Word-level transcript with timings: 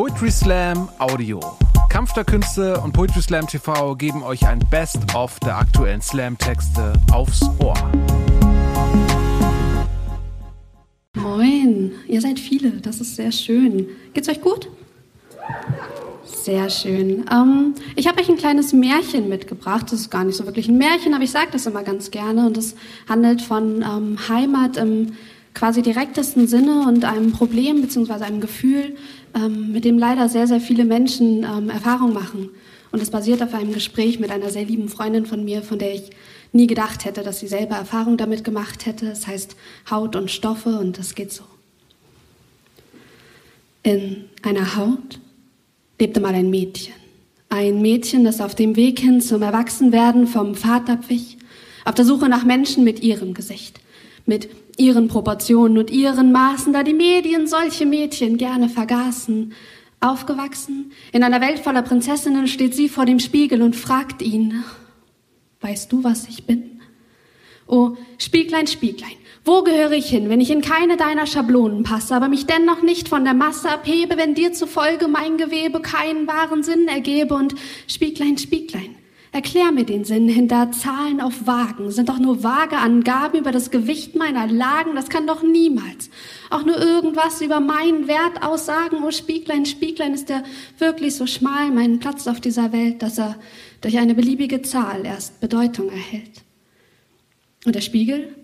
Poetry 0.00 0.30
Slam 0.30 0.88
Audio. 0.98 1.40
Kampf 1.90 2.14
der 2.14 2.24
Künste 2.24 2.80
und 2.80 2.92
Poetry 2.92 3.20
Slam 3.20 3.46
TV 3.46 3.94
geben 3.96 4.22
euch 4.22 4.46
ein 4.46 4.58
Best-of 4.70 5.38
der 5.40 5.58
aktuellen 5.58 6.00
Slam-Texte 6.00 6.94
aufs 7.12 7.42
Ohr. 7.58 7.74
Moin, 11.14 11.92
ihr 12.08 12.22
seid 12.22 12.38
viele, 12.38 12.70
das 12.80 13.02
ist 13.02 13.16
sehr 13.16 13.30
schön. 13.30 13.88
Geht's 14.14 14.30
euch 14.30 14.40
gut? 14.40 14.70
Sehr 16.24 16.70
schön. 16.70 17.26
Ähm, 17.30 17.74
ich 17.94 18.08
habe 18.08 18.22
euch 18.22 18.30
ein 18.30 18.38
kleines 18.38 18.72
Märchen 18.72 19.28
mitgebracht. 19.28 19.92
Das 19.92 20.00
ist 20.00 20.10
gar 20.10 20.24
nicht 20.24 20.36
so 20.36 20.46
wirklich 20.46 20.68
ein 20.68 20.78
Märchen, 20.78 21.12
aber 21.12 21.24
ich 21.24 21.30
sage 21.30 21.48
das 21.52 21.66
immer 21.66 21.82
ganz 21.82 22.10
gerne. 22.10 22.46
Und 22.46 22.56
es 22.56 22.74
handelt 23.06 23.42
von 23.42 23.82
ähm, 23.82 24.18
Heimat 24.30 24.78
im 24.78 25.12
quasi 25.52 25.82
direktesten 25.82 26.46
Sinne 26.46 26.86
und 26.86 27.04
einem 27.04 27.32
Problem 27.32 27.82
bzw. 27.82 28.24
einem 28.24 28.40
Gefühl, 28.40 28.96
ähm, 29.34 29.72
mit 29.72 29.84
dem 29.84 29.98
leider 29.98 30.28
sehr, 30.28 30.46
sehr 30.46 30.60
viele 30.60 30.84
Menschen 30.84 31.44
ähm, 31.44 31.70
Erfahrung 31.70 32.12
machen. 32.12 32.50
Und 32.92 33.00
es 33.00 33.10
basiert 33.10 33.42
auf 33.42 33.54
einem 33.54 33.72
Gespräch 33.72 34.18
mit 34.18 34.30
einer 34.30 34.50
sehr 34.50 34.64
lieben 34.64 34.88
Freundin 34.88 35.26
von 35.26 35.44
mir, 35.44 35.62
von 35.62 35.78
der 35.78 35.94
ich 35.94 36.10
nie 36.52 36.66
gedacht 36.66 37.04
hätte, 37.04 37.22
dass 37.22 37.38
sie 37.38 37.46
selber 37.46 37.76
Erfahrung 37.76 38.16
damit 38.16 38.42
gemacht 38.42 38.86
hätte. 38.86 39.06
Es 39.06 39.26
heißt 39.26 39.56
Haut 39.90 40.16
und 40.16 40.30
Stoffe 40.30 40.78
und 40.78 40.98
das 40.98 41.14
geht 41.14 41.32
so. 41.32 41.44
In 43.82 44.24
einer 44.42 44.76
Haut 44.76 45.20
lebte 45.98 46.20
mal 46.20 46.34
ein 46.34 46.50
Mädchen. 46.50 46.94
Ein 47.48 47.80
Mädchen, 47.80 48.24
das 48.24 48.40
auf 48.40 48.54
dem 48.54 48.76
Weg 48.76 49.00
hin 49.00 49.20
zum 49.20 49.42
Erwachsenwerden 49.42 50.26
vom 50.26 50.54
Vater 50.54 50.98
wich, 51.08 51.38
auf 51.84 51.94
der 51.94 52.04
Suche 52.04 52.28
nach 52.28 52.44
Menschen 52.44 52.84
mit 52.84 53.02
ihrem 53.02 53.34
Gesicht, 53.34 53.80
mit 54.26 54.48
ihren 54.80 55.08
Proportionen 55.08 55.78
und 55.78 55.90
ihren 55.90 56.32
Maßen, 56.32 56.72
da 56.72 56.82
die 56.82 56.94
Medien 56.94 57.46
solche 57.46 57.86
Mädchen 57.86 58.38
gerne 58.38 58.68
vergaßen. 58.68 59.52
Aufgewachsen, 60.00 60.92
in 61.12 61.22
einer 61.22 61.42
Welt 61.42 61.58
voller 61.58 61.82
Prinzessinnen 61.82 62.48
steht 62.48 62.74
sie 62.74 62.88
vor 62.88 63.04
dem 63.04 63.20
Spiegel 63.20 63.60
und 63.60 63.76
fragt 63.76 64.22
ihn, 64.22 64.64
weißt 65.60 65.92
du, 65.92 66.02
was 66.02 66.26
ich 66.26 66.46
bin? 66.46 66.80
Oh, 67.66 67.96
Spieglein, 68.16 68.66
Spieglein, 68.66 69.12
wo 69.44 69.62
gehöre 69.62 69.92
ich 69.92 70.06
hin, 70.06 70.30
wenn 70.30 70.40
ich 70.40 70.50
in 70.50 70.62
keine 70.62 70.96
deiner 70.96 71.26
Schablonen 71.26 71.82
passe, 71.82 72.16
aber 72.16 72.28
mich 72.28 72.46
dennoch 72.46 72.80
nicht 72.80 73.10
von 73.10 73.24
der 73.24 73.34
Masse 73.34 73.70
abhebe, 73.70 74.16
wenn 74.16 74.34
dir 74.34 74.54
zufolge 74.54 75.06
mein 75.06 75.36
Gewebe 75.36 75.80
keinen 75.80 76.26
wahren 76.26 76.62
Sinn 76.62 76.88
ergebe 76.88 77.34
und 77.34 77.54
Spieglein, 77.86 78.38
Spieglein, 78.38 78.96
erklär 79.32 79.72
mir 79.72 79.84
den 79.84 80.04
Sinn 80.04 80.28
hinter 80.28 80.72
Zahlen 80.72 81.20
auf 81.20 81.46
Wagen, 81.46 81.90
sind 81.90 82.08
doch 82.08 82.18
nur 82.18 82.42
vage 82.42 82.76
Angaben 82.76 83.38
über 83.38 83.52
das 83.52 83.70
Gewicht 83.70 84.16
meiner 84.16 84.46
Lagen, 84.46 84.94
das 84.94 85.08
kann 85.08 85.26
doch 85.26 85.42
niemals 85.42 86.10
auch 86.50 86.64
nur 86.64 86.78
irgendwas 86.78 87.40
über 87.40 87.60
meinen 87.60 88.08
Wert 88.08 88.42
aussagen, 88.42 88.98
oh 89.04 89.10
Spieglein, 89.12 89.64
Spieglein, 89.66 90.12
ist 90.12 90.28
der 90.28 90.42
wirklich 90.78 91.14
so 91.14 91.26
schmal, 91.26 91.70
mein 91.70 92.00
Platz 92.00 92.26
auf 92.26 92.40
dieser 92.40 92.72
Welt, 92.72 93.02
dass 93.02 93.18
er 93.18 93.36
durch 93.80 93.98
eine 93.98 94.14
beliebige 94.14 94.62
Zahl 94.62 95.06
erst 95.06 95.40
Bedeutung 95.40 95.88
erhält. 95.90 96.42
Und 97.64 97.76
der 97.76 97.80
Spiegel 97.80 98.34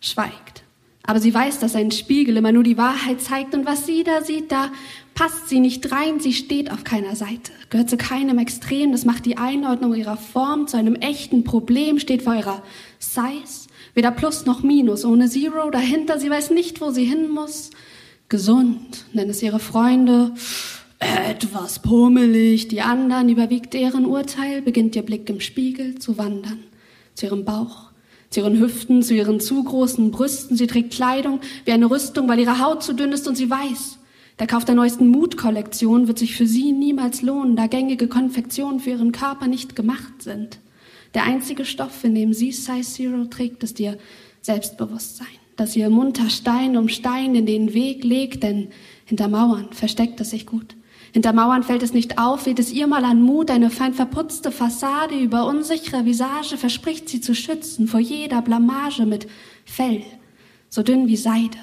schweigt. 0.00 0.59
Aber 1.02 1.20
sie 1.20 1.32
weiß, 1.32 1.58
dass 1.58 1.74
ein 1.74 1.90
Spiegel 1.90 2.36
immer 2.36 2.52
nur 2.52 2.62
die 2.62 2.76
Wahrheit 2.76 3.20
zeigt 3.20 3.54
und 3.54 3.66
was 3.66 3.86
sie 3.86 4.04
da 4.04 4.22
sieht, 4.22 4.52
da 4.52 4.70
passt 5.14 5.48
sie 5.48 5.60
nicht 5.60 5.90
rein, 5.90 6.20
sie 6.20 6.32
steht 6.32 6.70
auf 6.70 6.84
keiner 6.84 7.16
Seite, 7.16 7.52
gehört 7.68 7.90
zu 7.90 7.96
keinem 7.96 8.38
Extrem, 8.38 8.92
das 8.92 9.04
macht 9.04 9.26
die 9.26 9.36
Einordnung 9.36 9.94
ihrer 9.94 10.16
Form 10.16 10.66
zu 10.66 10.76
einem 10.76 10.94
echten 10.94 11.42
Problem, 11.44 11.98
steht 11.98 12.22
vor 12.22 12.34
ihrer 12.34 12.62
Size, 12.98 13.68
weder 13.94 14.10
Plus 14.10 14.46
noch 14.46 14.62
Minus, 14.62 15.04
ohne 15.04 15.28
Zero 15.28 15.70
dahinter, 15.70 16.18
sie 16.18 16.30
weiß 16.30 16.50
nicht, 16.50 16.80
wo 16.80 16.90
sie 16.90 17.04
hin 17.04 17.30
muss. 17.30 17.70
Gesund, 18.28 19.06
nennen 19.12 19.30
es 19.30 19.42
ihre 19.42 19.58
Freunde, 19.58 20.32
etwas 21.00 21.80
pummelig, 21.80 22.68
die 22.68 22.82
anderen 22.82 23.28
überwiegt 23.28 23.74
deren 23.74 24.06
Urteil, 24.06 24.62
beginnt 24.62 24.94
ihr 24.94 25.02
Blick 25.02 25.28
im 25.28 25.40
Spiegel 25.40 25.98
zu 25.98 26.18
wandern, 26.18 26.60
zu 27.14 27.26
ihrem 27.26 27.44
Bauch, 27.44 27.89
zu 28.30 28.40
ihren 28.40 28.60
Hüften, 28.60 29.02
zu 29.02 29.12
ihren 29.12 29.40
zu 29.40 29.62
großen 29.62 30.12
Brüsten. 30.12 30.56
Sie 30.56 30.68
trägt 30.68 30.92
Kleidung 30.92 31.40
wie 31.64 31.72
eine 31.72 31.90
Rüstung, 31.90 32.28
weil 32.28 32.38
ihre 32.38 32.60
Haut 32.60 32.82
zu 32.82 32.92
dünn 32.92 33.12
ist 33.12 33.26
und 33.26 33.34
sie 33.34 33.50
weiß, 33.50 33.98
der 34.38 34.46
Kauf 34.46 34.64
der 34.64 34.76
neuesten 34.76 35.08
Mut-Kollektion 35.08 36.06
wird 36.06 36.18
sich 36.18 36.36
für 36.36 36.46
sie 36.46 36.72
niemals 36.72 37.22
lohnen, 37.22 37.56
da 37.56 37.66
gängige 37.66 38.06
Konfektionen 38.06 38.80
für 38.80 38.90
ihren 38.90 39.12
Körper 39.12 39.48
nicht 39.48 39.74
gemacht 39.74 40.22
sind. 40.22 40.60
Der 41.14 41.24
einzige 41.24 41.64
Stoff, 41.64 42.04
in 42.04 42.14
dem 42.14 42.32
sie 42.32 42.52
Size 42.52 42.82
Zero 42.82 43.24
trägt, 43.24 43.64
ist 43.64 43.80
ihr 43.80 43.98
Selbstbewusstsein, 44.42 45.26
dass 45.56 45.74
ihr 45.74 45.90
munter 45.90 46.30
Stein 46.30 46.76
um 46.76 46.88
Stein 46.88 47.34
in 47.34 47.46
den 47.46 47.74
Weg 47.74 48.04
legt, 48.04 48.44
denn 48.44 48.68
hinter 49.04 49.26
Mauern 49.26 49.72
versteckt 49.72 50.20
es 50.20 50.30
sich 50.30 50.46
gut. 50.46 50.76
Hinter 51.12 51.32
Mauern 51.32 51.64
fällt 51.64 51.82
es 51.82 51.92
nicht 51.92 52.18
auf, 52.18 52.46
weht 52.46 52.60
es 52.60 52.72
ihr 52.72 52.86
mal 52.86 53.04
an 53.04 53.20
Mut, 53.20 53.50
eine 53.50 53.70
fein 53.70 53.94
verputzte 53.94 54.52
Fassade 54.52 55.16
über 55.16 55.46
unsichere 55.46 56.04
Visage 56.04 56.56
verspricht 56.56 57.08
sie 57.08 57.20
zu 57.20 57.34
schützen 57.34 57.88
vor 57.88 58.00
jeder 58.00 58.42
Blamage 58.42 59.06
mit 59.06 59.26
Fell, 59.64 60.02
so 60.68 60.82
dünn 60.82 61.08
wie 61.08 61.16
Seide. 61.16 61.58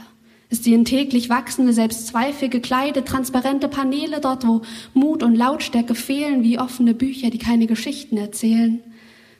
Ist 0.49 0.63
sie 0.63 0.73
in 0.73 0.85
täglich 0.85 1.29
wachsende 1.29 1.73
Selbstzweifel 1.73 2.49
gekleidet, 2.49 3.07
transparente 3.07 3.67
Paneele 3.67 4.21
dort, 4.21 4.47
wo 4.47 4.61
Mut 4.93 5.23
und 5.23 5.35
Lautstärke 5.35 5.95
fehlen, 5.95 6.43
wie 6.43 6.59
offene 6.59 6.93
Bücher, 6.93 7.29
die 7.29 7.37
keine 7.37 7.67
Geschichten 7.67 8.17
erzählen. 8.17 8.81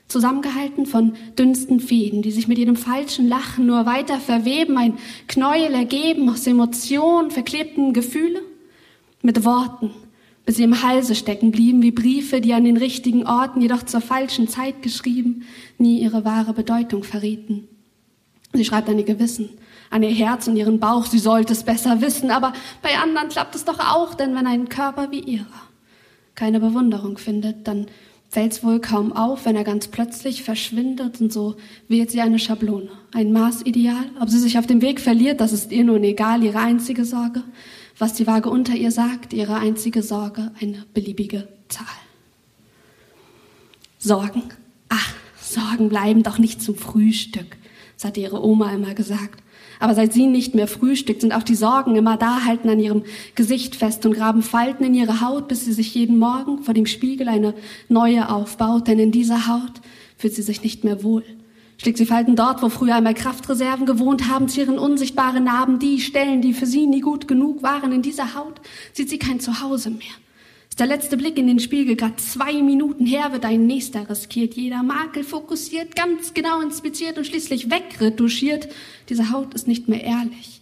Zusammengehalten 0.06 0.86
von 0.86 1.14
dünnsten 1.38 1.80
Fäden, 1.80 2.22
die 2.22 2.30
sich 2.30 2.48
mit 2.48 2.58
jedem 2.58 2.76
falschen 2.76 3.28
Lachen 3.28 3.66
nur 3.66 3.84
weiter 3.84 4.20
verweben, 4.20 4.76
ein 4.78 4.98
Knäuel 5.28 5.74
ergeben 5.74 6.28
aus 6.30 6.46
Emotionen, 6.46 7.30
verklebten 7.30 7.92
Gefühle 7.92 8.40
mit 9.28 9.44
Worten, 9.44 9.90
bis 10.46 10.56
sie 10.56 10.62
im 10.62 10.82
Halse 10.82 11.14
stecken 11.14 11.50
blieben, 11.50 11.82
wie 11.82 11.90
Briefe, 11.90 12.40
die 12.40 12.54
an 12.54 12.64
den 12.64 12.78
richtigen 12.78 13.26
Orten, 13.26 13.60
jedoch 13.60 13.82
zur 13.82 14.00
falschen 14.00 14.48
Zeit 14.48 14.80
geschrieben, 14.80 15.42
nie 15.76 16.00
ihre 16.00 16.24
wahre 16.24 16.54
Bedeutung 16.54 17.04
verrieten. 17.04 17.68
Sie 18.54 18.64
schreibt 18.64 18.88
an 18.88 18.98
ihr 18.98 19.04
Gewissen, 19.04 19.50
an 19.90 20.02
ihr 20.02 20.14
Herz 20.14 20.48
und 20.48 20.56
ihren 20.56 20.80
Bauch, 20.80 21.04
sie 21.04 21.18
sollte 21.18 21.52
es 21.52 21.62
besser 21.62 22.00
wissen, 22.00 22.30
aber 22.30 22.54
bei 22.80 22.96
anderen 22.96 23.28
klappt 23.28 23.54
es 23.54 23.66
doch 23.66 23.80
auch, 23.80 24.14
denn 24.14 24.34
wenn 24.34 24.46
ein 24.46 24.70
Körper 24.70 25.10
wie 25.10 25.20
ihrer 25.20 25.68
keine 26.34 26.58
Bewunderung 26.58 27.18
findet, 27.18 27.68
dann 27.68 27.84
fällt's 28.30 28.64
wohl 28.64 28.80
kaum 28.80 29.12
auf, 29.12 29.44
wenn 29.44 29.56
er 29.56 29.64
ganz 29.64 29.88
plötzlich 29.88 30.42
verschwindet 30.42 31.20
und 31.20 31.34
so 31.34 31.56
wählt 31.88 32.10
sie 32.10 32.22
eine 32.22 32.38
Schablone, 32.38 32.88
ein 33.12 33.32
Maßideal. 33.32 34.10
Ob 34.20 34.30
sie 34.30 34.38
sich 34.38 34.58
auf 34.58 34.66
dem 34.66 34.80
Weg 34.80 35.00
verliert, 35.00 35.42
das 35.42 35.52
ist 35.52 35.70
ihr 35.70 35.84
nun 35.84 36.02
egal, 36.02 36.42
ihre 36.42 36.60
einzige 36.60 37.04
Sorge 37.04 37.42
was 37.98 38.14
die 38.14 38.26
Waage 38.26 38.48
unter 38.48 38.74
ihr 38.74 38.90
sagt, 38.90 39.32
ihre 39.32 39.56
einzige 39.56 40.02
Sorge, 40.02 40.52
eine 40.60 40.84
beliebige 40.94 41.48
Zahl. 41.68 41.86
Sorgen? 43.98 44.42
Ach, 44.88 45.14
Sorgen 45.40 45.88
bleiben 45.88 46.22
doch 46.22 46.38
nicht 46.38 46.62
zum 46.62 46.76
Frühstück, 46.76 47.56
das 47.96 48.04
hat 48.04 48.16
ihre 48.16 48.44
Oma 48.44 48.72
immer 48.72 48.94
gesagt. 48.94 49.42
Aber 49.80 49.94
seit 49.94 50.12
sie 50.12 50.26
nicht 50.26 50.54
mehr 50.54 50.66
frühstückt, 50.66 51.20
sind 51.20 51.32
auch 51.32 51.42
die 51.42 51.54
Sorgen 51.54 51.94
immer 51.94 52.16
da, 52.16 52.44
halten 52.44 52.68
an 52.68 52.80
ihrem 52.80 53.04
Gesicht 53.34 53.76
fest 53.76 54.04
und 54.06 54.14
graben 54.14 54.42
Falten 54.42 54.84
in 54.84 54.94
ihre 54.94 55.20
Haut, 55.20 55.46
bis 55.46 55.64
sie 55.64 55.72
sich 55.72 55.94
jeden 55.94 56.18
Morgen 56.18 56.62
vor 56.62 56.74
dem 56.74 56.86
Spiegel 56.86 57.28
eine 57.28 57.54
neue 57.88 58.28
aufbaut, 58.28 58.88
denn 58.88 58.98
in 58.98 59.12
dieser 59.12 59.46
Haut 59.46 59.80
fühlt 60.16 60.34
sie 60.34 60.42
sich 60.42 60.62
nicht 60.62 60.82
mehr 60.82 61.04
wohl 61.04 61.24
schlägt 61.78 61.96
sie 61.96 62.06
Falten 62.06 62.36
dort, 62.36 62.60
wo 62.62 62.68
früher 62.68 62.96
einmal 62.96 63.14
Kraftreserven 63.14 63.86
gewohnt 63.86 64.28
haben, 64.28 64.48
zieren 64.48 64.78
unsichtbare 64.78 65.40
Narben 65.40 65.78
die 65.78 66.00
Stellen, 66.00 66.42
die 66.42 66.52
für 66.52 66.66
sie 66.66 66.86
nie 66.86 67.00
gut 67.00 67.28
genug 67.28 67.62
waren. 67.62 67.92
In 67.92 68.02
dieser 68.02 68.34
Haut 68.34 68.60
sieht 68.92 69.08
sie 69.08 69.18
kein 69.18 69.40
Zuhause 69.40 69.90
mehr. 69.90 70.14
Ist 70.68 70.80
der 70.80 70.88
letzte 70.88 71.16
Blick 71.16 71.38
in 71.38 71.46
den 71.46 71.60
Spiegel 71.60 71.96
grad 71.96 72.20
zwei 72.20 72.62
Minuten 72.62 73.06
her, 73.06 73.32
wird 73.32 73.44
ein 73.44 73.66
nächster 73.66 74.10
riskiert. 74.10 74.54
Jeder 74.54 74.82
Makel 74.82 75.22
fokussiert, 75.24 75.96
ganz 75.96 76.34
genau 76.34 76.60
inspiziert 76.60 77.16
und 77.16 77.26
schließlich 77.26 77.70
wegretuschiert. 77.70 78.68
Diese 79.08 79.30
Haut 79.30 79.54
ist 79.54 79.68
nicht 79.68 79.88
mehr 79.88 80.02
ehrlich. 80.02 80.60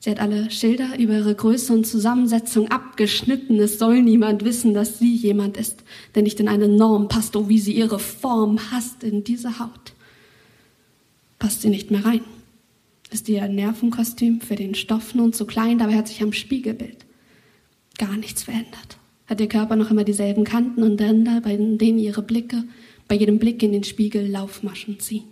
Sie 0.00 0.10
hat 0.10 0.20
alle 0.20 0.50
Schilder 0.50 0.98
über 0.98 1.14
ihre 1.14 1.34
Größe 1.34 1.72
und 1.72 1.86
Zusammensetzung 1.86 2.70
abgeschnitten. 2.70 3.58
Es 3.60 3.78
soll 3.78 4.02
niemand 4.02 4.44
wissen, 4.44 4.74
dass 4.74 4.98
sie 4.98 5.14
jemand 5.14 5.56
ist, 5.56 5.84
der 6.14 6.24
nicht 6.24 6.40
in 6.40 6.48
eine 6.48 6.66
Norm 6.66 7.08
passt, 7.08 7.36
oh 7.36 7.48
wie 7.48 7.60
sie 7.60 7.72
ihre 7.72 8.00
Form 8.00 8.58
hasst 8.72 9.04
in 9.04 9.22
diese 9.22 9.60
Haut 9.60 9.91
passt 11.42 11.62
sie 11.62 11.70
nicht 11.70 11.90
mehr 11.90 12.04
rein. 12.04 12.20
Ist 13.10 13.28
ihr 13.28 13.46
Nervenkostüm 13.48 14.40
für 14.40 14.54
den 14.54 14.76
Stoff 14.76 15.16
nun 15.16 15.32
zu 15.32 15.44
klein, 15.44 15.76
dabei 15.76 15.96
hat 15.96 16.06
sich 16.06 16.22
am 16.22 16.32
Spiegelbild 16.32 17.04
gar 17.98 18.16
nichts 18.16 18.44
verändert. 18.44 18.96
Hat 19.26 19.40
ihr 19.40 19.48
Körper 19.48 19.74
noch 19.74 19.90
immer 19.90 20.04
dieselben 20.04 20.44
Kanten 20.44 20.84
und 20.84 21.00
Ränder, 21.00 21.40
bei 21.40 21.56
denen 21.56 21.98
ihre 21.98 22.22
Blicke 22.22 22.62
bei 23.08 23.16
jedem 23.16 23.40
Blick 23.40 23.60
in 23.64 23.72
den 23.72 23.82
Spiegel 23.82 24.24
Laufmaschen 24.30 25.00
ziehen. 25.00 25.24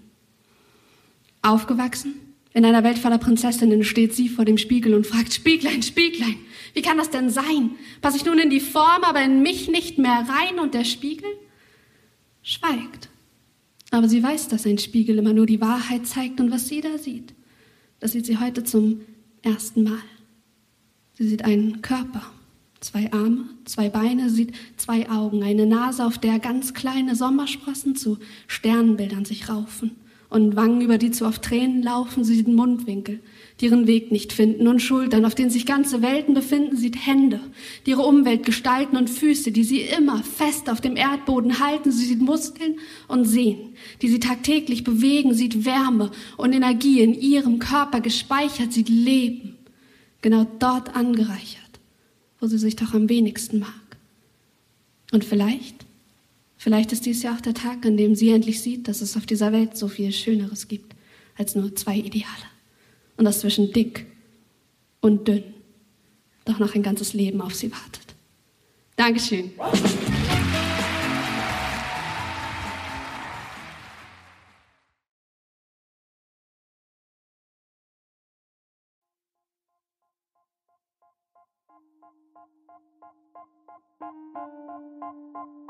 Aufgewachsen 1.42 2.14
in 2.54 2.64
einer 2.64 2.82
Welt 2.82 2.98
voller 2.98 3.18
Prinzessinnen 3.18 3.84
steht 3.84 4.12
sie 4.12 4.28
vor 4.28 4.44
dem 4.44 4.58
Spiegel 4.58 4.94
und 4.94 5.06
fragt, 5.06 5.32
Spieglein, 5.32 5.84
Spieglein, 5.84 6.38
wie 6.74 6.82
kann 6.82 6.98
das 6.98 7.10
denn 7.10 7.30
sein? 7.30 7.70
Passe 8.02 8.16
ich 8.16 8.24
nun 8.24 8.40
in 8.40 8.50
die 8.50 8.58
Form, 8.58 9.04
aber 9.04 9.22
in 9.22 9.42
mich 9.42 9.70
nicht 9.70 9.96
mehr 9.96 10.26
rein 10.28 10.58
und 10.58 10.74
der 10.74 10.84
Spiegel 10.84 11.30
schweigt. 12.42 13.09
Aber 13.90 14.08
sie 14.08 14.22
weiß, 14.22 14.48
dass 14.48 14.66
ein 14.66 14.78
Spiegel 14.78 15.18
immer 15.18 15.32
nur 15.32 15.46
die 15.46 15.60
Wahrheit 15.60 16.06
zeigt 16.06 16.40
und 16.40 16.50
was 16.50 16.68
sie 16.68 16.80
da 16.80 16.98
sieht, 16.98 17.34
das 17.98 18.12
sieht 18.12 18.26
sie 18.26 18.38
heute 18.38 18.64
zum 18.64 19.00
ersten 19.42 19.82
Mal. 19.82 20.02
Sie 21.14 21.28
sieht 21.28 21.44
einen 21.44 21.82
Körper, 21.82 22.22
Zwei 22.80 23.12
Arme, 23.12 23.44
zwei 23.66 23.90
Beine, 23.90 24.30
sieht 24.30 24.54
zwei 24.78 25.10
Augen, 25.10 25.42
eine 25.42 25.66
Nase, 25.66 26.06
auf 26.06 26.16
der 26.16 26.38
ganz 26.38 26.72
kleine 26.72 27.14
Sommersprossen 27.14 27.94
zu 27.94 28.18
Sternbildern 28.46 29.26
sich 29.26 29.50
raufen 29.50 29.96
und 30.30 30.56
Wangen, 30.56 30.80
über 30.80 30.96
die 30.96 31.10
zu 31.10 31.26
oft 31.26 31.42
Tränen 31.42 31.82
laufen, 31.82 32.24
sie 32.24 32.36
sieht 32.36 32.48
Mundwinkel, 32.48 33.20
die 33.60 33.66
ihren 33.66 33.86
Weg 33.86 34.10
nicht 34.10 34.32
finden 34.32 34.68
und 34.68 34.80
Schultern, 34.80 35.26
auf 35.26 35.34
denen 35.34 35.50
sich 35.50 35.66
ganze 35.66 36.00
Welten 36.00 36.32
befinden, 36.32 36.76
sieht 36.76 37.04
Hände, 37.06 37.40
die 37.84 37.90
ihre 37.90 38.02
Umwelt 38.02 38.46
gestalten 38.46 38.96
und 38.96 39.10
Füße, 39.10 39.52
die 39.52 39.64
sie 39.64 39.80
immer 39.80 40.22
fest 40.22 40.70
auf 40.70 40.80
dem 40.80 40.96
Erdboden 40.96 41.60
halten, 41.60 41.92
sie 41.92 42.06
sieht 42.06 42.22
Muskeln 42.22 42.76
und 43.08 43.26
Sehnen, 43.26 43.74
die 44.00 44.08
sie 44.08 44.20
tagtäglich 44.20 44.84
bewegen, 44.84 45.34
sieht 45.34 45.66
Wärme 45.66 46.10
und 46.36 46.54
Energie 46.54 47.00
in 47.00 47.12
ihrem 47.12 47.58
Körper 47.58 48.00
gespeichert, 48.00 48.72
sieht 48.72 48.88
Leben, 48.88 49.56
genau 50.22 50.46
dort 50.58 50.96
angereichert 50.96 51.70
wo 52.40 52.46
sie 52.46 52.58
sich 52.58 52.74
doch 52.74 52.94
am 52.94 53.08
wenigsten 53.08 53.60
mag. 53.60 53.70
Und 55.12 55.24
vielleicht, 55.24 55.86
vielleicht 56.60 56.92
ist 56.92 57.06
dies 57.06 57.22
ja 57.22 57.34
auch 57.34 57.40
der 57.40 57.54
Tag, 57.54 57.84
an 57.86 57.96
dem 57.96 58.14
sie 58.14 58.28
endlich 58.30 58.60
sieht, 58.60 58.86
dass 58.86 59.00
es 59.00 59.16
auf 59.16 59.26
dieser 59.26 59.50
Welt 59.50 59.76
so 59.76 59.88
viel 59.88 60.12
Schöneres 60.12 60.68
gibt 60.68 60.94
als 61.36 61.54
nur 61.54 61.74
zwei 61.74 61.96
Ideale. 61.96 62.26
Und 63.16 63.24
dass 63.24 63.40
zwischen 63.40 63.72
dick 63.72 64.06
und 65.00 65.26
dünn 65.26 65.42
doch 66.44 66.58
noch 66.58 66.74
ein 66.74 66.82
ganzes 66.82 67.14
Leben 67.14 67.40
auf 67.40 67.54
sie 67.54 67.72
wartet. 67.72 68.14
Dankeschön. 68.96 69.50